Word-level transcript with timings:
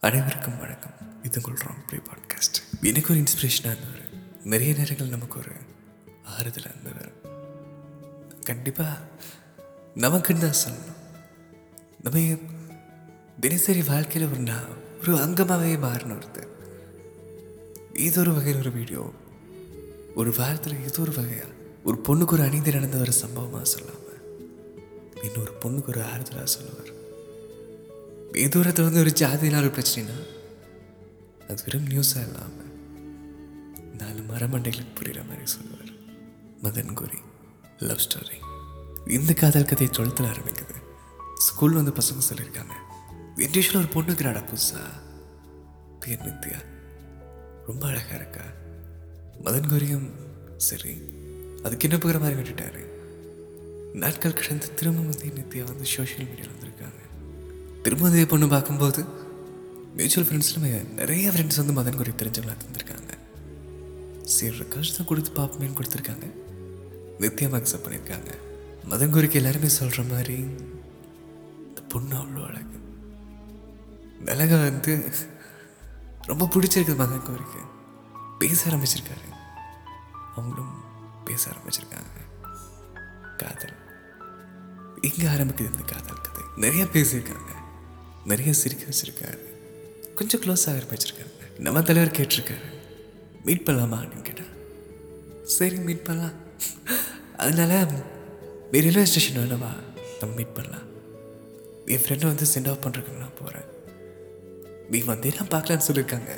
அனைவருக்கும் 0.00 0.58
வணக்கம். 0.58 0.90
இது 1.22 1.40
உங்கள் 1.44 1.66
ராங் 1.66 1.88
ப்ளே 1.88 1.98
பாட்காஸ்ட். 1.98 2.84
எனக்கு 2.86 3.12
ஒரு 3.12 3.22
இன்ஸ்பிரேஷனாக 3.22 3.76
இருந்தவர். 3.76 4.04
நிறைய 4.44 4.74
நேரங்கள் 4.74 5.08
நமக்கு 5.08 5.38
ஒரு 5.38 5.50
ஆறுதலாக 6.24 6.70
இருந்தவர். 6.70 7.12
கண்டிப்பாக 8.40 8.98
நமக்குன்னு 9.94 10.38
தான் 10.38 10.60
சொல்லணும். 10.64 10.98
நம்ம 12.02 12.36
தினசரி 13.40 13.82
வாழ்க்கையில் 13.82 14.30
ஒரு 14.30 14.40
நான் 14.40 14.70
ஒரு 15.00 15.16
அங்கமாகவே 15.16 15.78
மாறின 15.78 16.14
ஒருத்தர். 16.14 16.48
ஏதோ 17.94 18.20
ஒரு 18.20 18.32
வகையில் 18.32 18.60
ஒரு 18.60 18.72
வீடியோ 18.72 19.12
ஒரு 20.14 20.34
வாரத்தில் 20.36 20.82
ஏதோ 20.82 21.00
ஒரு 21.00 21.12
வகையாக 21.14 21.50
ஒரு 21.84 22.00
பொண்ணுக்கு 22.08 22.32
ஒரு 22.32 22.42
அநீதி 22.42 22.72
நடந்த 22.72 22.96
ஒரு 22.96 23.12
சம்பவமாக 23.12 23.64
சொல்லாமல் 23.64 24.22
இன்னொரு 25.22 25.52
பொண்ணுக்கு 25.62 25.88
ஒரு 25.88 26.00
ஆறுதலாக 26.00 26.44
சொல்லுவார். 26.44 26.98
தூரத்தில் 28.48 28.84
வந்து 28.84 29.00
ஒரு 29.00 29.10
ஜாதியினால் 29.10 29.56
ஒரு 29.56 29.66
பிரச்சனைனா? 29.66 30.26
அது 31.48 31.62
வெறும் 31.64 31.86
நியூஸாக 31.86 32.26
இல்லாமல் 32.26 32.68
நாலு 33.98 34.20
மரமண்டைகளுக்கு 34.20 34.94
புரிகிற 34.94 35.26
மாதிரி 35.26 35.46
சொல்லுவார். 35.46 35.88
மதன் 36.62 36.94
கோரி 36.94 37.18
லவ் 37.78 37.96
ஸ்டோரி 37.96 38.38
இந்த 39.10 39.32
காதல் 39.32 39.64
கதை 39.64 39.86
டுவெல்த்தில் 39.86 40.34
ஆரம்பிக்குது. 40.34 40.74
ஸ்கூல் 41.34 41.72
வந்து 41.72 41.90
பசங்க 41.90 42.34
சொல்லியிருக்காங்க. 42.34 42.72
இன்டியூஷனில் 43.36 43.76
ஒரு 43.76 43.86
பொண்ணுக்கு 43.86 44.04
இருக்கிறாடா 44.04 44.38
புதுசா? 44.38 44.80
பேர் 46.00 46.18
நித்யா. 46.18 46.64
ரொம்ப 47.66 47.86
அழகாக 47.86 48.14
இருக்கா? 48.14 48.42
மதன் 49.44 49.70
கோரியும் 49.70 50.10
சரி 50.56 51.02
அதுக்கு 51.62 51.88
என்ன 51.88 52.00
போகிற 52.00 52.18
மாதிரி 52.18 52.40
விட்டுட்டாரு? 52.40 52.84
நாட்கள் 53.92 54.32
கடந்து 54.32 54.74
திரும்ப 54.74 55.00
வந்து 55.00 55.24
நித்யா 55.24 55.64
வந்து 55.64 55.84
சோஷியல் 55.84 56.26
மீடியாவில் 56.26 56.58
வந்திருக்காங்க. 56.58 56.99
திரும்ப 57.82 58.08
அதே 58.08 58.26
பொண்ணு 58.26 58.48
பார்க்கும்போது 58.48 59.04
மியூச்சுவல் 59.96 60.28
ஃப்ரெண்ட்ஸ்லுமே 60.28 60.92
நிறைய 60.94 61.30
ஃப்ரெண்ட்ஸ் 61.30 61.60
வந்து 61.64 61.76
மதன் 61.78 61.96
குறி 61.96 62.10
தெரிஞ்சவங்களா 62.10 62.56
தந்திருக்காங்க 62.64 63.08
சரி 64.24 64.58
ரெக்கார்ட்ஸ் 64.58 64.96
தான் 64.96 65.06
கொடுத்து 65.06 65.30
பார்ப்போமேன்னு 65.36 65.78
கொடுத்துருக்காங்க. 65.78 66.26
நித்யம் 67.20 67.56
அக்செப்ட் 67.58 67.84
பண்ணியிருக்காங்க. 67.84 68.30
மதன் 68.90 69.14
குறிக்கு 69.14 69.32
எல்லாருமே 69.32 69.68
சொல்கிற 69.68 70.02
மாதிரி 70.02 70.36
இந்த 71.68 71.80
பொண்ணு 71.88 72.14
அவ்வளோ 72.16 72.46
அழகு. 72.46 72.78
இந்த 74.18 74.32
அழகை 74.32 74.58
வந்து 74.58 75.02
ரொம்ப 76.26 76.48
பிடிச்சிருக்குது 76.54 77.00
மதன் 77.02 77.26
கோரிக்கு 77.28 77.62
பேச 78.38 78.70
ஆரம்பிச்சிருக்காரு. 78.70 79.28
அவங்களும் 80.36 80.74
பேச 81.24 81.50
ஆரம்பிச்சிருக்காங்க. 81.50 82.44
காதல். 83.36 83.76
இங்கே 85.00 85.26
ஆரம்பிக்குது 85.26 85.72
இந்த 85.72 85.94
காதல் 85.94 86.20
கதை? 86.20 86.44
நிறைய 86.56 86.84
பேசியிருக்காங்க. 86.84 87.59
நிறைய 88.30 88.52
சிரிக்க 88.52 88.84
வச்சுருக்காரு. 88.84 89.38
கொஞ்சம் 90.14 90.40
க்ளோஸ் 90.40 90.60
ஆக 90.60 90.96
வச்சுருக்காரு 90.96 91.60
நம்ம 91.60 91.82
தலைவர் 91.82 92.20
கேட்டிருக்காரு. 92.20 92.60
மீட் 93.44 93.62
பண்ணலாமா? 93.66 93.96
அப்படின்னு 93.96 94.22
கேட்டேன் 94.22 94.48
சரி 95.42 95.76
மீட் 95.76 96.04
பண்ணலாம். 96.04 96.32
அதனால 97.36 97.86
நீ 98.70 98.80
ரயில்வே 98.80 99.04
ஸ்டேஷன் 99.04 99.36
வேணாமா? 99.36 99.68
நம்ம 100.20 100.34
மீட் 100.36 100.54
பண்ணலாம். 100.54 100.88
என் 101.86 101.98
ஃப்ரெண்டை 101.98 102.26
வந்து 102.26 102.46
சென்ட் 102.54 102.70
ஆஃப் 102.70 102.86
பண்ணுறதுக்கு 102.86 103.18
நான் 103.18 103.34
போகிறேன் 103.38 103.64
நீ 104.90 104.98
வந்தே 104.98 105.32
நான் 105.36 105.62
பார்க்கலான்னு 105.62 105.80
சொல்லியிருக்காங்க. 105.92 106.30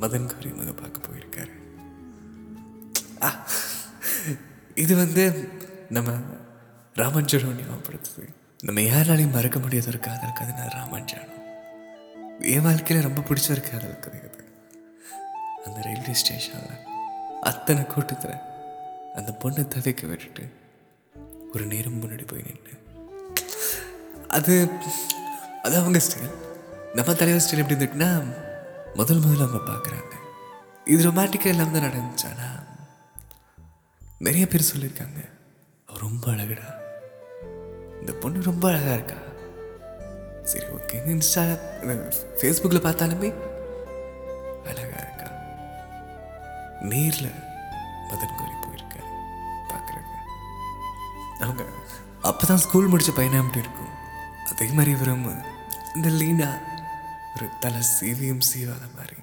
மதன் 0.00 0.26
கௌரி 0.26 0.48
மக 0.48 0.72
பார்க்க 0.72 1.00
போயிருக்காரு. 1.00 1.50
ஆ, 3.22 3.48
இது 4.74 4.96
வந்து 4.96 5.48
நம்ம 5.90 6.12
ராமஞ்சனம் 6.94 7.54
படுத்துது 7.90 8.28
நம்ம 8.66 8.80
யாராலையும் 8.80 9.34
மறக்க 9.34 9.58
முடியாத 9.58 9.88
ஒரு 9.88 9.98
காதல் 10.00 10.36
கதை 10.38 10.52
நான் 10.54 10.74
ராமஞ்சனம் 10.76 11.34
என் 12.52 12.64
வாழ்க்கையில் 12.66 13.06
ரொம்ப 13.06 13.20
பிடிச்ச 13.20 13.50
ஒரு 13.50 13.60
காதல் 13.60 14.00
கதை 14.00 14.20
அது 14.20 14.44
அந்த 15.64 15.78
ரயில்வே 15.80 16.14
ஸ்டேஷனில் 16.14 16.80
அத்தனை 17.40 17.82
கூட்டத்தில் 17.84 18.42
அந்த 19.14 19.30
பொண்ணை 19.42 19.64
தவிக்க 19.74 20.08
விட்டுட்டு 20.08 20.44
ஒரு 21.52 21.66
நேரம் 21.66 22.00
முன்னாடி 22.02 22.26
போய் 22.26 22.46
நின்று. 22.46 22.74
அது 24.28 24.54
அது 25.62 25.76
அவங்க 25.76 25.98
ஸ்டைல் 25.98 26.34
நம்ம 26.94 27.14
தலைவர் 27.14 27.44
ஸ்டைல் 27.44 27.62
எப்படி 27.62 27.76
இருந்துட்டுன்னா 27.76 28.10
முதல் 28.94 29.22
முதல்ல 29.24 29.46
அவங்க 29.46 29.62
பார்க்குறாங்க 29.72 30.14
இது 30.84 31.10
ரொமாட்டிக்காக 31.10 31.54
இல்லாமல் 31.54 31.80
தான் 31.80 31.90
நடந்துச்சு. 31.90 32.26
ஆனால் 32.32 32.60
நிறைய 34.18 34.46
பேர் 34.46 34.70
சொல்லியிருக்காங்க. 34.72 35.20
ரொம்ப 35.86 36.30
அழகுடா. 36.32 36.68
இந்த 38.06 38.16
பொண்ணு 38.22 38.40
ரொம்ப 38.48 38.64
அழகாக 38.70 38.96
இருக்கா? 38.96 39.16
சரி 40.50 40.66
ஓகே 40.74 40.96
இன்ஸ்டா 41.12 41.42
ஃபேஸ்புக்கில் 42.38 42.84
பார்த்தாலுமே 42.84 43.30
அழகாக 44.70 45.00
இருக்கா? 45.06 45.28
நேரில் 46.90 47.32
மதன் 48.10 48.36
கோரி 48.40 48.54
போயிருக்காரு 48.64 49.08
பார்க்குறாங்க 49.72 50.12
அவங்க 51.46 51.64
அப்போ 52.30 52.46
தான் 52.50 52.62
ஸ்கூல் 52.66 52.90
முடிச்ச 52.92 53.14
பையனாக 53.16 53.42
அப்படி 53.44 53.62
இருக்கும்? 53.64 53.92
அதே 54.52 54.68
மாதிரி 54.76 54.94
இவரும் 54.96 55.26
இந்த 55.96 56.08
லீனா 56.20 56.50
ஒரு 57.34 57.48
தலை 57.64 57.82
சீவியும் 57.94 58.46
சீவாத 58.50 58.86
மாதிரி 58.98 59.18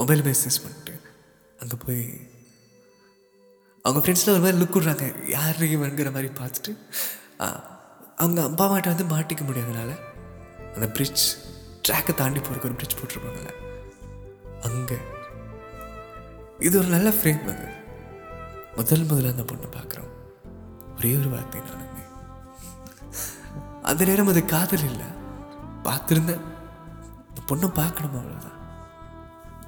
மொபைல் 0.00 0.24
மெசேஜ் 0.28 0.62
பண்ணிட்டு 0.66 0.94
அங்கே 1.62 1.78
போய் 1.86 2.04
அவங்க 3.84 4.00
ஃப்ரெண்ட்ஸில் 4.02 4.34
ஒரு 4.36 4.44
மாதிரி 4.46 4.60
லுக் 4.62 4.78
விட்றாங்க. 4.78 5.06
யார் 5.36 5.68
இவங்கிற 5.76 6.08
மாதிரி 6.16 6.32
பார்த்துட்டு 6.40 6.72
அவங்க 8.16 8.42
அப்பா 8.42 8.66
அம்மாட்ட 8.66 8.96
வந்து 8.96 9.04
மாட்டிக்க 9.04 9.38
முடியாதனால 9.38 9.96
அந்த 10.74 10.88
பிரிட்ஜ் 10.88 11.36
ட்ராக்கை 11.88 12.14
தாண்டி 12.14 12.40
போகிறக்கு 12.40 12.64
ஒரு 12.64 12.74
பிரிட்ஜ் 12.74 12.94
போட்டிருப்பாங்கல்ல. 12.94 13.50
அங்கே. 14.62 14.96
இது 16.58 16.78
ஒரு 16.78 16.88
நல்ல 16.88 17.10
ஃப்ரேம் 17.10 17.42
அது. 17.42 17.68
முதல் 18.76 19.00
முதல்ல 19.00 19.30
அந்த 19.30 19.42
பொண்ணை 19.42 19.76
பார்க்குறோம். 19.76 20.10
ஒரே 20.96 21.16
ஒரு 21.16 21.28
வார்த்தை 21.28 21.60
நானுமே 21.60 22.00
அந்த 23.82 24.04
நேரம் 24.04 24.28
அது 24.28 24.44
காதல் 24.44 24.84
இல்லை. 24.84 25.06
பார்த்துருந்தேன். 25.84 26.40
இந்த 27.28 27.40
பொண்ணை 27.46 27.74
பார்க்கணும் 27.74 28.14
அவ்வளோதான் 28.14 28.50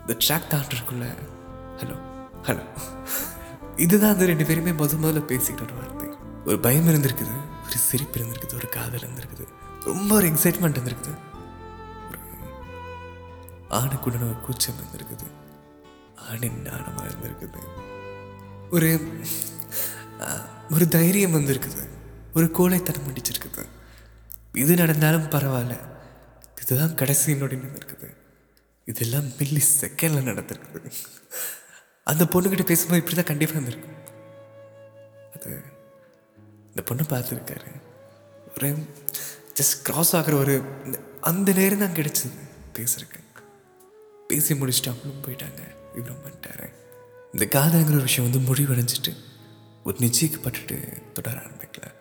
இந்த 0.01 0.25
ட்ராக் 0.29 0.51
தாண்டறதுக்குள்ள 0.51 1.17
ஹலோ 1.77 1.97
ஹலோ 2.43 2.63
இதுதான் 3.77 4.13
அந்த 4.13 4.25
ரெண்டு 4.25 4.45
பேருமே 4.45 4.71
முத 4.71 4.89
முதல்ல 4.89 5.23
பேசிக்கிட்ட 5.23 5.63
ஒரு 5.63 5.75
வார்த்தை. 5.75 6.09
ஒரு 6.47 6.59
பயம் 6.59 6.89
இருந்திருக்குது. 6.89 7.53
ஒரு 7.75 7.83
சிரிப்பு 7.83 8.19
இருந்திருக்குது 8.19 8.55
ஒரு 8.55 8.69
காதல் 8.69 9.01
இருந்திருக்குது. 9.01 9.45
ரொம்ப 9.85 10.15
ஒரு 10.15 10.29
எக்ஸைட்மெண்ட் 10.29 10.77
இருந்திருக்குது. 10.81 11.15
ஒரு 13.71 14.03
ஒரு 14.05 14.35
கூச்சம் 14.41 14.75
இருந்திருக்குது. 14.81 15.27
ஆணின் 16.29 16.63
நாணமாக 16.65 17.09
இருந்திருக்குது. 17.13 17.61
ஒரு 18.71 18.89
ஒரு 20.71 20.89
தைரியம் 20.89 21.35
வந்திருக்குது. 21.35 21.89
ஒரு 22.35 22.51
கோழைத்தனம் 22.51 23.07
முடிச்சிருக்குது 23.09 23.67
இது 24.53 24.75
நடந்தாலும் 24.75 25.29
பரவாயில்ல. 25.29 25.77
இதுதான் 26.63 26.95
கடைசி 26.95 27.33
நொடின்னு 27.33 27.75
இருக்குது 27.81 28.17
இதெல்லாம் 28.85 29.29
மில்லி 29.39 29.63
செகண்டில் 29.81 30.29
நடந்திருக்குது. 30.31 30.91
அந்த 32.05 32.25
பொண்ணுக்கிட்ட 32.25 32.65
பேசும்போது 32.65 32.99
இப்படி 32.99 33.15
தான் 33.15 33.31
கண்டிப்பாக 33.33 33.61
இருந்திருக்கும். 33.61 34.03
அது 35.35 35.73
இந்த 36.75 36.95
பொண்ணை 36.95 37.07
பார்த்துருக்காரு 37.07 37.81
ஒரு 38.57 38.87
ஜஸ்ட் 39.61 39.89
க்ராஸ் 39.89 40.17
ஆகிற 40.17 40.37
ஒரு 40.37 40.63
இந்த- 40.85 41.01
அந்த 41.21 41.53
நேரம் 41.53 41.79
தான் 41.79 41.89
கிடச்சிது. 41.89 42.33
பேசுறதுக்கு. 42.75 43.23
பேசி 44.29 44.55
முடிச்சுட்டு 44.55 44.89
அவங்களும் 44.89 45.23
போயிட்டாங்க 45.23 45.75
இவரும் 45.97 46.17
பண்ணிட்டாரு 46.17 46.73
இந்த 47.33 47.61
காதலுங்கிற 47.61 47.93
ஒரு 47.93 48.03
விஷயம் 48.03 48.31
வந்து 48.31 48.55
முடிவடைஞ்சிட்டு 48.55 49.17
ஒரு 49.85 49.97
நிச்சயிக்கப்பட்டுட்டு 49.99 51.03
தொடர 51.13 51.41
ஆரம்பிக்கல. 51.41 51.95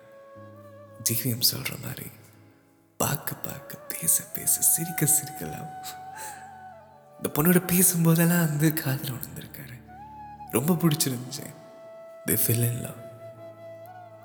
ஜிவிஎம் 1.09 1.41
சொல்கிற 1.41 1.75
மாதிரி 1.84 2.05
பார்க்க 2.97 3.35
பார்க்க 3.35 3.78
பேச 3.78 4.23
பேச 4.23 4.61
சிரிக்க 4.61 5.05
சிரிக்கலாம் 5.05 5.69
இந்த 7.17 7.41
பொண்ணோட 7.41 7.67
பேசும்போதெல்லாம் 7.67 8.46
வந்து 8.46 8.73
காதில் 8.73 9.11
உணர்ந்துருக்காரு. 9.11 9.84
ரொம்ப 10.52 10.73
பிடிச்சிருந்துச்சு. 10.73 11.46
தி 12.25 12.34
ஃபில் 12.34 12.72
இன் 12.72 12.81
லவ் 12.81 13.03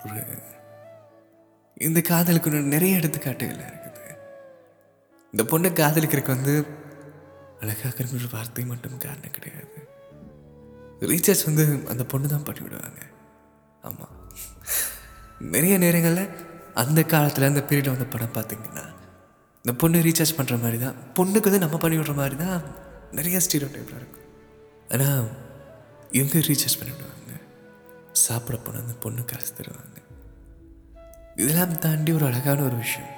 ஒரு 0.05 0.23
இந்த 1.87 2.01
காதலுக்கு 2.11 2.51
இன்னும் 2.51 2.73
நிறைய 2.75 2.99
எடுத்துக்காட்டுகள் 3.01 3.65
இருக்குது. 3.69 4.05
இந்த 5.33 5.43
பொண்ணை 5.51 5.71
காதலிக்கிறதுக்கு 5.81 6.37
வந்து 6.37 6.55
அழகாக 7.63 8.05
ஒரு 8.19 8.29
வார்த்தை 8.35 8.65
மட்டும் 8.73 9.03
காரணம் 9.05 9.37
கிடையாது. 9.37 9.79
ரீசார்ஜ் 11.11 11.45
வந்து 11.49 11.65
அந்த 11.93 12.05
பொண்ணு 12.13 12.29
தான் 12.35 12.47
பண்ணி 12.47 12.63
விடுவாங்க 12.65 13.03
ஆமாம் 13.89 14.15
நிறைய 15.55 15.75
நேரங்களில் 15.85 16.33
அந்த 16.83 17.01
காலத்தில் 17.13 17.49
அந்த 17.51 17.63
பீரியடில் 17.69 17.95
வந்த 17.95 18.07
படம் 18.15 18.35
பார்த்தீங்கன்னா 18.39 18.85
இந்த 19.65 19.73
பொண்ணு 19.83 19.99
ரீசார்ஜ் 20.07 20.37
பண்ணுற 20.39 20.57
மாதிரி 20.65 20.79
தான் 20.85 20.99
பொண்ணுக்கு 21.19 21.49
வந்து 21.51 21.65
நம்ம 21.65 21.79
பண்ணி 21.85 21.99
விடுற 21.99 22.15
மாதிரி 22.21 22.37
தான் 22.45 22.59
நிறைய 23.19 23.41
ஸ்டீரியோ 23.47 23.69
டைப்லாம் 23.75 24.01
இருக்கும். 24.03 24.27
ஆனால் 24.95 25.29
இவங்க 26.19 26.43
ரீசார்ஜ் 26.51 26.79
பண்ணிவிடுவாங்க? 26.81 27.18
சாப்பிட 28.27 28.57
போன 28.65 28.81
அந்த 28.85 28.95
பொண்ணு 29.05 29.23
காசு 29.31 29.51
தருவாங்க. 29.55 29.97
இதெல்லாம் 31.43 31.79
தாண்டி 31.85 32.11
ஒரு 32.19 32.25
அழகான 32.31 32.65
ஒரு 32.69 32.77
விஷயம். 32.85 33.13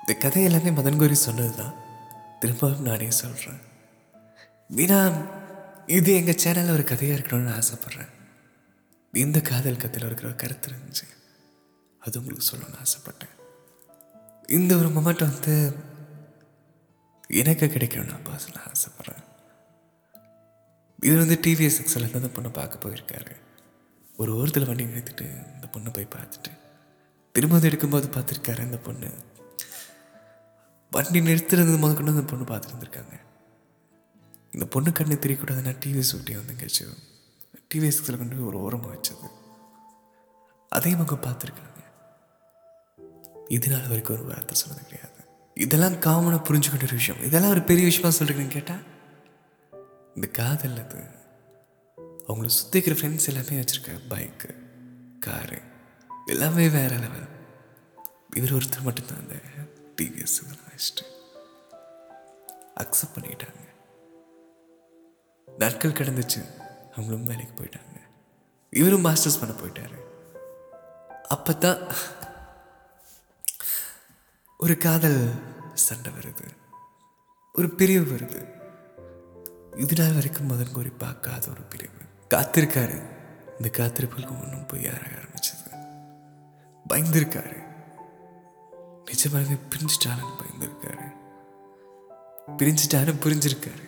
இந்த 0.00 0.12
கதை 0.24 0.42
எல்லாமே 0.48 0.70
மதன் 0.76 1.00
கோரி 1.00 1.16
சொன்னது 1.26 1.52
தான் 1.60 1.74
திரும்பவும் 2.40 2.86
நானே 2.88 3.08
சொல்கிறேன் 3.22 3.60
வீணா 4.76 4.98
இது 5.96 6.10
எங்கள் 6.20 6.40
சேனலில் 6.42 6.76
ஒரு 6.76 6.84
கதையாக 6.90 7.18
இருக்கணும்னு 7.20 7.56
ஆசைப்பட்றேன். 7.58 8.10
இந்த 9.22 9.38
காதல் 9.50 9.82
கதையில் 9.84 10.08
இருக்கிற 10.08 10.28
ஒரு 10.30 10.38
கருத்து 10.42 10.68
இருந்துச்சு. 10.70 11.06
அது 12.04 12.18
உங்களுக்கு 12.20 12.48
சொல்லணும்னு 12.48 12.82
ஆசைப்பட்டேன். 12.84 13.34
இந்த 14.58 14.72
ஒரு 14.80 14.88
மொமெண்ட் 14.96 15.26
வந்து 15.28 15.54
எனக்கு 17.42 17.66
கிடைக்கணும்னு 17.66 18.12
நான் 18.12 18.26
பர்சனலாக 18.28 18.70
ஆசைப்பட்றேன். 18.72 19.24
இது 21.00 21.16
வந்து 21.16 21.38
டிவிஎஸ் 21.46 21.80
எக்ஸல் 21.82 22.14
அந்த 22.14 22.28
பொண்ணை 22.36 22.52
பார்க்க 22.52 22.88
போயிருக்காரு. 22.88 23.36
ஒரு 24.16 24.36
ஓரத்தில் 24.36 24.66
வண்டி 24.66 24.84
நிறுத்திட்டு 24.84 25.26
இந்த 25.54 25.66
பொண்ணை 25.72 25.92
போய் 25.92 26.08
பார்த்துட்டு 26.14 26.52
திரும்ப 27.32 27.56
அதை 27.56 27.70
எடுக்கும்போது 27.70 28.08
பார்த்துருக்காரு 28.16 28.60
அந்த 28.60 28.78
பொண்ணு. 28.78 29.10
வண்டி 30.90 31.20
நிறுத்துறது 31.20 31.78
முதல் 31.78 31.96
கொண்டு 31.96 32.10
அந்த 32.10 32.22
பொண்ணு 32.22 32.44
பார்த்துட்டு 32.44 32.74
இருந்திருக்காங்க 32.74 33.20
இந்த 34.52 34.66
பொண்ணு 34.66 34.90
கண்ணு 34.90 35.18
தெரியக்கூடாதுன்னா 35.24 35.76
டிவிஎஸ் 35.84 36.14
ஊட்டி 36.14 36.36
வந்துங்கச்சு 36.36 36.84
டிவிஎஸ் 37.74 37.98
எக்ஸில் 38.00 38.18
கொண்டு 38.18 38.36
போய் 38.36 38.44
ஒரு 38.44 38.60
ஓரமாக 38.60 38.94
வச்சது. 38.94 39.26
அதையும் 40.68 41.06
அவங்க 41.06 41.28
பார்த்துருக்காங்க. 41.28 41.82
இது 43.48 43.68
நாள் 43.68 43.86
வரைக்கும் 43.86 44.16
ஒரு 44.16 44.26
வார்த்தை 44.26 44.56
சொன்னது 44.56 44.82
கிடையாது. 44.82 45.20
இதெல்லாம் 45.54 45.94
காமனாக 45.94 46.40
புரிஞ்சுக்கிட்ட 46.44 46.82
ஒரு 46.82 46.94
விஷயம். 46.94 47.22
இதெல்லாம் 47.22 47.50
ஒரு 47.50 47.62
பெரிய 47.62 47.86
விஷயமா 47.86 48.14
சொல்கிறீங்கன்னு 48.16 48.48
கேட்டால் 48.48 48.96
இந்த 50.18 50.30
காதல் 50.30 50.78
அது. 50.78 51.00
அவங்கள 51.98 52.50
சுற்றிக்கிற 52.58 52.94
ஃப்ரெண்ட்ஸ் 52.94 53.26
எல்லாமே 53.26 53.60
வச்சுருக்க 53.60 54.00
பைக்கு 54.08 54.54
காரு 55.18 55.60
எல்லாமே 56.26 56.68
வேற 56.68 56.96
லெவல் 56.96 57.28
இவர் 58.36 58.52
ஒருத்தர் 58.52 58.82
மட்டும்தான் 58.82 59.18
அந்த 59.18 59.34
டிவிஎஸ் 59.96 60.42
வச்சுட்டு 60.42 61.04
அக்செப்ட் 62.76 63.14
பண்ணிக்கிட்டாங்க. 63.14 63.62
நாட்கள் 65.56 65.92
கிடந்துச்சு 65.92 66.42
அவங்களும் 66.90 67.24
வேலைக்கு 67.24 67.64
போயிட்டாங்க. 67.64 67.96
இவரும் 68.70 69.04
மாஸ்டர்ஸ் 69.04 69.40
பண்ண 69.40 69.54
போயிட்டாரு. 69.54 69.98
அப்போ 71.28 71.54
தான் 71.54 71.78
ஒரு 74.58 74.78
காதல் 74.78 75.32
சண்டை 75.74 76.12
வருது. 76.12 76.48
ஒரு 77.52 77.70
பிரிவு 77.70 78.16
வருது. 78.16 78.57
இது 79.78 80.02
நாள் 80.02 80.12
வரைக்கும் 80.12 80.50
மதன் 80.50 80.72
கோரி 80.72 80.88
பார்க்காத 80.88 81.48
ஒரு 81.50 81.60
பிரிவு. 81.62 81.98
காத்திருக்காரு. 82.34 82.96
இந்த 83.58 83.68
காத்திருப்புகளுக்கு 83.72 84.42
ஒன்றும் 84.42 84.66
போய் 84.66 84.82
யாராக 84.82 85.10
ஆரம்பிச்சது? 85.20 85.70
பயந்துருக்காரு. 86.88 87.56
நிஜமாகவே 89.04 89.56
பிரிஞ்சிட்டாலும் 89.70 90.34
பயந்துருக்காரு. 90.40 91.06
பிரிஞ்சிட்டாலும் 92.56 93.20
புரிஞ்சிருக்காரு. 93.24 93.86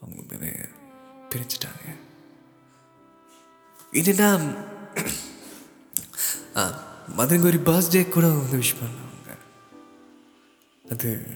அவங்க 0.00 0.22
மேலே 0.28 0.52
பிரிஞ்சிட்டாங்க. 1.30 1.86
இதுனா 3.92 4.28
மதுரங்கோரி 7.16 7.60
பர்த்டே 7.68 8.08
கூட 8.08 8.26
வந்து 8.26 8.56
விஷ் 8.56 8.78
பண்ணுவாங்க. 8.80 9.30
அது 10.90 11.26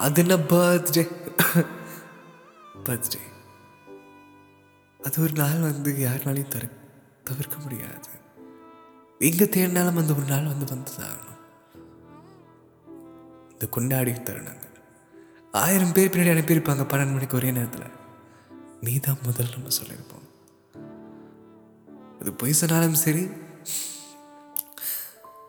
அது 0.00 0.20
என்ன 0.22 0.34
பர்த்டே 0.50 1.02
பர்த்டே 2.84 3.20
அது 5.00 5.16
ஒரு 5.22 5.34
நாள் 5.38 5.66
வந்து 5.66 5.90
யாருனாலையும் 5.98 6.52
தரு 6.54 6.68
தவிர்க்க 7.24 7.56
முடியாது 7.58 8.10
எங்கே 9.20 9.46
தேடினாலும் 9.46 10.00
அந்த 10.02 10.12
ஒரு 10.14 10.26
நாள் 10.30 10.50
வந்து 10.52 10.66
வந்ததாகணும் 10.70 11.38
இந்த 13.52 13.66
கொண்டாடி 13.70 14.12
தருணங்கள் 14.20 14.66
ஆயிரம் 15.54 15.92
பேர் 15.92 16.10
பின்னாடி 16.10 16.34
அனுப்பியிருப்பாங்க 16.34 16.84
பன்னெண்டு 16.86 17.14
மணிக்கு 17.14 17.38
ஒரே 17.38 17.50
நேரத்தில் 17.50 17.96
நீ 18.82 18.94
தான் 18.98 19.24
முதல் 19.26 19.54
நம்ம 19.54 19.72
சொல்லியிருப்போம் 19.78 20.26
அது 22.20 22.32
பொய் 22.34 22.60
சொன்னாலும் 22.60 23.00
சரி 23.00 23.24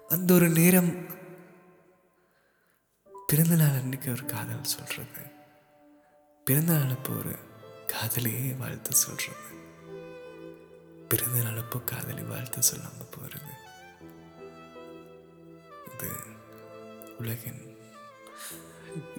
அந்த 0.10 0.30
ஒரு 0.34 0.48
நேரம் 0.50 0.92
பிறந்த 3.32 3.56
நாள் 3.56 3.80
அன்னைக்கு 3.80 4.12
ஒரு 4.12 4.26
காதல் 4.26 4.64
சொல்கிறது 4.64 5.24
பிறந்த 6.48 6.74
நாள் 6.74 6.92
அப்போ 6.92 7.14
ஒரு 7.14 7.34
காதலியே 7.88 8.58
வாழ்த்து 8.58 8.96
சொல்கிறது 8.96 9.50
பிறந்த 11.08 11.44
நாள் 11.44 11.58
அப்போ 11.58 11.80
காதலி 11.86 12.22
வாழ்த்து 12.24 12.64
சொல்லாமல் 12.64 13.10
போகிறது 13.10 13.54
இது 15.86 16.10
உலகின் 17.18 17.62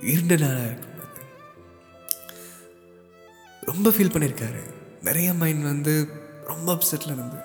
இரண்டு 0.03 0.39
நாளாக 0.39 0.67
இருக்கும் 0.67 1.01
அது. 1.01 1.23
ரொம்ப 3.63 3.91
ஃபீல் 3.91 4.15
பண்ணியிருக்காரு 4.15 4.63
நிறைய 5.01 5.35
மைண்ட் 5.35 5.63
வந்து 5.63 5.95
ரொம்ப 6.45 6.75
அப்செட்டில் 6.75 7.13
இருந்து. 7.13 7.41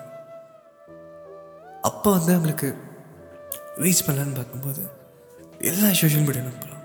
அப்போ 1.82 2.10
வந்து 2.10 2.32
அவங்களுக்கு 2.32 2.68
ரீச் 3.76 4.06
பண்ணலான்னு 4.06 4.34
பார்க்கும்போது 4.34 4.82
எல்லா 5.58 5.86
சோஷியல் 5.86 6.24
மீடியாவும் 6.24 6.60
பிளாக் 6.60 6.76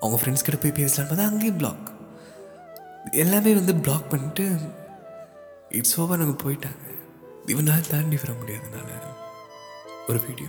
அவங்க 0.00 0.24
ஃப்ரெண்ட்ஸ் 0.24 0.44
கிட்ட 0.44 0.68
போய் 0.68 0.84
பேசலான்னு 0.84 1.08
பார்த்தா 1.08 1.26
அங்கேயும் 1.26 1.56
பிளாக் 1.56 1.92
எல்லாமே 3.12 3.54
வந்து 3.54 3.74
பிளாக் 3.74 4.10
பண்ணிட்டு 4.10 4.58
இட்ஸ் 5.68 6.00
ஓவர் 6.00 6.18
நாங்கள் 6.18 6.54
போயிட்டாங்க. 6.54 6.96
இவனால் 7.46 7.86
தாண்டி 7.90 8.16
வர 8.16 8.32
முடியாதனால 8.32 9.02
ஒரு 10.08 10.20
வீடியோ 10.26 10.48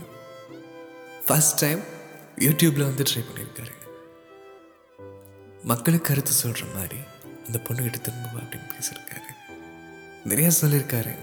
ஃபஸ்ட் 1.27 1.60
டைம் 1.60 1.80
யூடியூப்பில் 2.36 2.83
வந்து 2.83 3.04
ட்ரை 3.04 3.24
பண்ணியிருக்காரு. 3.24 3.72
மக்களுக்கு 5.63 6.07
கருத்து 6.07 6.31
சொல்கிற 6.31 6.65
மாதிரி 6.75 6.98
அந்த 7.45 7.60
பொண்ணுக்கிட்ட 7.63 8.01
திரும்ப 8.01 8.39
அப்படின்னு 8.39 8.72
பேசியிருக்காரு. 8.74 9.27
நிறையா 10.25 10.51
சொல்லியிருக்காரு. 10.62 11.15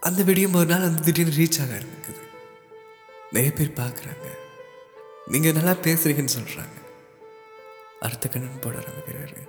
அந்த 0.00 0.22
வீடியோ 0.22 0.48
ஒரு 0.48 0.66
நாள் 0.66 0.80
வந்து 0.80 1.02
திடீர்னு 1.02 1.34
ரீச் 1.34 1.62
ஆக 1.62 1.74
ஆரம்பிக்குது. 1.74 2.23
நிறைய 3.34 3.52
பேர் 3.52 3.78
பார்க்குறாங்க. 3.80 4.26
நீங்கள் 5.26 5.52
நல்லா 5.52 5.70
பேசுகிறீங்கன்னு 5.70 6.34
சொல்கிறாங்க 6.38 6.76
அடுத்த 8.00 8.28
கண்ணன் 8.28 8.58
போட 8.60 8.76
ஆரம்பிக்கிறாரு. 8.76 9.40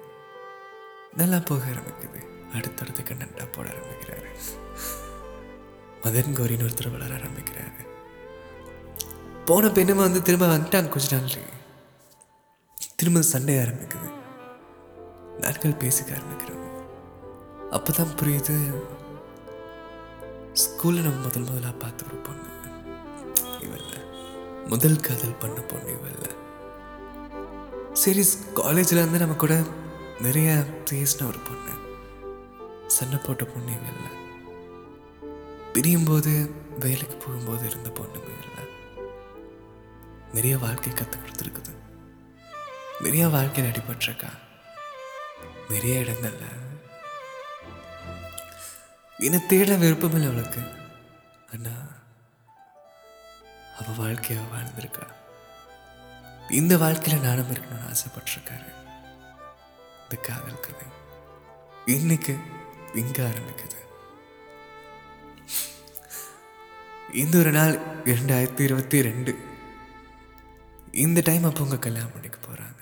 நல்லா 1.14 1.40
போக 1.40 1.62
ஆரம்பிக்குது. 1.70 2.22
அடுத்தடுத்த 2.54 3.02
கண்ணன்டா 3.02 3.46
போட 3.52 3.70
ஆரம்பிக்கிறாரு. 3.70 4.30
மதன் 6.04 6.38
கௌரின்னு 6.38 6.68
ஒருத்தர் 6.68 6.92
வளர 6.92 7.16
ஆரம்பிக்கிறாரு. 7.16 7.82
போன 9.46 9.68
பெண்ணுமா 9.68 10.04
வந்து 10.08 10.22
திரும்ப 10.22 10.58
வந்துட்டாங்க 10.58 10.90
கொஞ்ச 10.90 11.16
நாள் 11.16 11.48
திரும்ப 12.96 13.22
சண்டை 13.22 13.56
ஆரம்பிக்குது. 13.56 14.10
நாட்கள் 15.40 15.80
பேசிக்க 15.84 16.18
ஆரம்பிக்கிறாங்க. 16.18 16.68
அப்பதான் 17.72 18.18
புரியுது 18.20 18.58
ஸ்கூலில் 20.54 21.08
நம்ம 21.08 21.22
முதல் 21.22 21.50
முதலாக 21.50 21.78
பார்த்து 21.78 22.06
ஒரு 22.06 22.16
பொண்ணு. 22.16 22.55
முதல் 24.66 25.00
காதல் 25.00 25.36
பண்ண 25.36 25.60
பொண்ணு 25.60 25.92
இவல்ல 25.92 26.36
சரி 27.94 28.26
காலேஜில் 28.54 28.98
இருந்து 28.98 29.18
நம்ம 29.18 29.34
கூட 29.34 29.62
நிறைய 30.20 30.64
பேசின 30.92 31.28
ஒரு 31.28 31.40
பொண்ணு. 31.40 31.74
சண்டை 32.88 33.18
போட்ட 33.18 33.46
பொண்ணு 33.46 33.72
இவல்ல 33.72 34.08
பிரியும் 35.74 36.04
போது 36.04 36.54
வேலைக்கு 36.80 37.16
போகும்போது 37.16 37.68
இருந்த 37.68 37.90
பொண்ணு 37.90 38.18
இவல்ல 38.18 38.68
நிறைய 40.34 40.58
வாழ்க்கை 40.58 40.94
கற்றுக் 40.94 41.22
கொடுத்துருக்குது. 41.22 41.74
நிறைய 43.00 43.28
வாழ்க்கையில் 43.28 43.74
அடிபட்டிருக்கா. 43.74 44.30
நிறைய 45.70 46.00
இடங்கள்ல. 46.00 46.44
என்னை 49.18 49.46
தேட 49.46 49.76
விருப்பமில்லை 49.76 50.32
அவளுக்கு. 50.32 50.62
அண்ணா 51.52 51.95
அவ 53.80 54.08
வாழ்க்கைய 54.08 54.42
வாழ்ந்திருக்கா. 54.54 55.06
இந்த 56.52 56.76
வாழ்க்கையில 56.76 57.22
நானும் 57.22 57.52
இருக்கணும்னு 57.52 57.94
ஆசைப்பட்டிருக்காரு. 57.94 58.70
இந்த 60.04 60.16
காதல் 60.22 60.60
கதை 60.60 60.88
இன்னைக்கு 61.86 62.38
இங்க 62.94 63.24
ஆரம்பிக்குது. 63.24 63.80
இந்த 67.14 67.38
ஒரு 67.38 67.52
நாள் 67.52 67.76
இரண்டாயிரத்தி 68.04 68.60
இருபத்தி 68.60 69.02
ரெண்டு. 69.02 69.34
இந்த 70.92 71.22
டைம் 71.24 71.44
அப்போ 71.44 71.62
உங்க 71.62 71.78
கல்யாணம் 71.78 72.12
பண்ணிக்க 72.12 72.40
போறாங்க. 72.48 72.82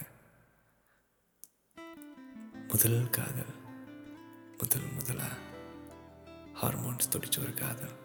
முதல் 2.68 3.10
காதல் 3.10 3.54
முதல் 4.58 4.88
முதலா 4.94 5.30
ஹார்மோன்ஸ் 6.62 7.12
துடிச்ச 7.12 7.40
ஒரு 7.40 7.54
காதல். 7.54 8.02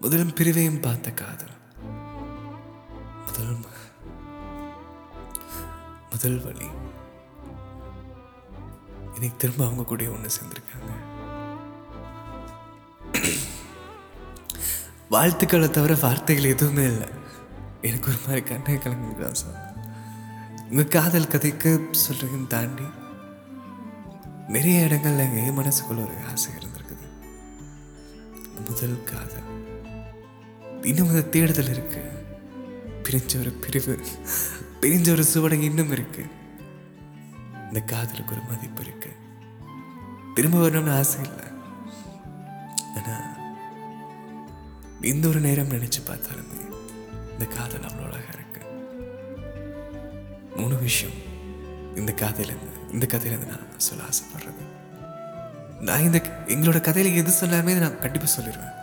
முதலும் 0.00 0.32
பிரிவையும் 0.32 0.80
பார்த்த 0.80 1.10
காதல். 1.10 1.54
முதல் 3.26 3.56
முதல் 6.10 6.42
வழி. 6.42 6.66
இன்னைக்கு 9.14 9.38
திரும்ப 9.38 9.64
அவங்க 9.64 9.82
கூட 9.82 10.04
ஒன்று 10.04 10.30
சேர்ந்துருக்காங்க. 10.36 10.92
வாழ்த்துக்களை 15.10 15.70
தவிர 15.70 15.96
வார்த்தைகள் 16.00 16.50
எதுவுமே 16.50 16.84
இல்லை. 16.84 17.08
எனக்கு 17.82 18.08
ஒரு 18.08 18.18
மாதிரி 18.26 18.42
கண்ணை 18.42 18.74
கலங்குதா 18.74 19.30
சார் 19.32 19.74
உங்கள் 20.70 20.88
காதல் 20.88 21.26
கதைக்கு 21.26 21.90
சொல்கிறீங்கன்னு 22.08 22.46
தாண்டி 22.46 22.86
நிறைய 24.48 24.86
இடங்கள்ல 24.86 25.46
என் 25.46 25.58
மனசுக்குள்ள 25.58 26.04
ஒரு 26.04 26.14
ஆசை 26.30 26.52
இருந்திருக்குது 26.52 27.06
முதல் 28.68 29.04
காதல். 29.04 29.65
இன்னும் 30.86 31.08
அந்த 31.08 31.22
தேடுதல் 31.22 31.70
இருக்கு. 31.70 32.00
பிரிஞ்ச 33.02 33.40
ஒரு 33.40 33.50
பிரிவு 33.50 33.98
பிரிஞ்ச 34.80 35.10
ஒரு 35.10 35.24
சுவடை 35.24 35.62
இன்னும் 35.62 35.90
இருக்கு. 35.90 36.26
இந்த 37.66 37.80
காதலுக்கு 37.80 38.34
ஒரு 38.34 38.42
மதிப்பு 38.48 38.82
இருக்கு. 38.82 39.10
திரும்ப 40.34 40.68
வரணும்னு 40.68 40.96
ஆசை 40.96 41.20
இல்லை. 41.22 41.44
ஆனா 42.96 43.36
இந்த 45.00 45.28
ஒரு 45.28 45.40
நேரம் 45.40 45.68
நினைச்சு 45.68 46.00
பார்த்தாலுமே 46.06 46.60
இந்த 47.32 47.44
காதல் 47.44 47.80
அவ்வளோ 47.80 48.04
அழகா 48.04 48.32
இருக்கு. 48.32 48.62
மூணு 50.56 50.78
விஷயம். 50.78 51.16
இந்த 51.96 52.14
கதையிலேருந்து 52.16 52.92
இந்த 52.92 53.06
கதையிலேருந்து 53.10 53.46
நான் 53.46 53.80
சொல்ல 53.80 54.02
ஆசைப்படுறது. 54.02 54.64
நான் 55.80 56.00
இந்த 56.00 56.22
எங்களோட 56.46 56.80
கதையில் 56.80 57.24
எது 57.24 57.32
சொல்லாமே 57.40 57.78
நான் 57.78 57.98
கண்டிப்பாக 57.98 58.42
சொல்லிடுவேன். 58.42 58.75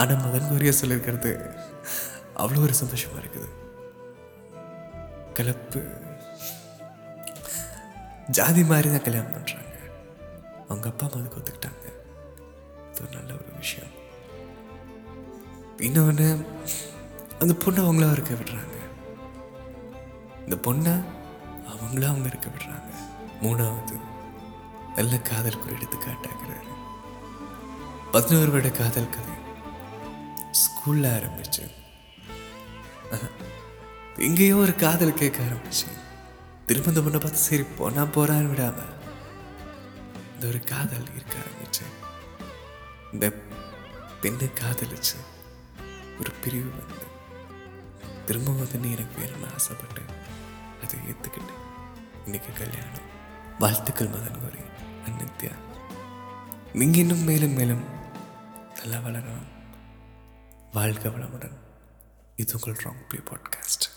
ஆனால் 0.00 0.22
மதன் 0.24 0.50
கோரியா 0.50 0.72
சொல்லியிருக்கிறது 0.80 1.32
அவ்வளோ 2.42 2.62
ஒரு 2.66 2.74
சந்தோஷமா 2.82 3.18
இருக்குது. 3.22 3.48
கலப்பு. 5.36 5.80
ஜாதி 8.36 8.62
மாதிரி 8.70 8.88
தான் 8.90 9.04
கல்யாணம் 9.06 9.34
பண்ணுறாங்க 9.34 9.76
அவங்க 10.68 10.86
அப்பா 10.90 11.06
அம்மா 11.06 11.20
அதுக்கு 11.20 11.38
ஒத்துக்கிட்டாங்க 11.40 11.84
இது 12.90 13.02
ஒரு 13.04 13.12
நல்ல 13.16 13.30
ஒரு 13.40 13.52
விஷயம். 13.62 13.92
இன்னொன்று 15.86 16.28
அந்த 17.42 17.52
பொண்ணை 17.64 17.80
அவங்களா 17.84 18.12
இருக்க 18.16 18.32
விடுறாங்க. 18.34 18.76
இந்த 20.44 20.56
பொண்ணை 20.66 20.94
அவங்களா 21.72 22.10
அவங்க 22.12 22.28
இருக்க 22.32 22.48
விடுறாங்க. 22.54 22.90
மூணாவது 23.44 23.96
நல்ல 24.96 25.14
காதல் 25.28 25.60
குறி 25.60 25.74
எடுத்து 25.76 25.96
காட்டாக்குறாரு. 25.98 26.72
பதினோரு 28.14 28.50
வருட 28.54 28.70
காதல் 28.80 29.14
கதை. 29.16 29.36
ஸ்கூலில் 30.84 31.08
ஆரம்பிச்சு. 31.16 31.64
எங்கேயோ 34.26 34.54
ஒரு 34.62 34.72
காதல் 34.82 35.18
கேட்க 35.20 35.38
ஆரம்பிச்சு. 35.48 35.88
திரும்ப 36.66 36.90
இந்த 36.90 37.02
பொண்ணை 37.04 37.20
பார்த்து 37.24 37.40
சரி 37.48 37.64
போனா 37.76 38.02
போறான்னு 38.14 38.50
விடாம 38.52 38.78
இந்த 40.32 40.44
ஒரு 40.50 40.60
காதல் 40.70 41.06
இருக்க 41.14 41.34
ஆரம்பிச்சு. 41.44 41.84
இந்த 43.12 43.26
பெண்ணை 44.24 44.48
காதலிச்சு 44.60 45.18
ஒரு 46.20 46.32
பிரிவு 46.42 46.72
வந்து 46.80 47.06
திரும்ப 48.26 48.56
வந்து 48.62 48.82
நீ 48.84 48.90
எனக்கு 48.96 49.16
வேணும்னு 49.22 49.52
ஆசைப்பட்டு 49.54 50.02
அதை 50.82 50.98
ஏற்றுக்கிட்டு 51.12 51.56
இன்னைக்கு 52.24 52.52
கல்யாணம். 52.60 53.08
வாழ்த்துக்கள் 53.62 54.12
மதன் 54.16 54.42
கோரி 54.42 54.62
அந்நித்யா 55.06 55.54
நீங்க 56.80 56.98
இன்னும் 57.06 57.26
மேலும் 57.30 57.56
மேலும் 57.60 57.86
நல்லா 58.78 59.00
வளரணும். 59.08 59.48
வாழ்க 60.72 61.08
வளமுடன். 61.08 61.56
இது 62.36 62.58
உங்கள் 62.60 62.84
ராங் 62.84 63.06
ப்ளே 63.08 63.20
பாட்காஸ்ட் 63.20 63.91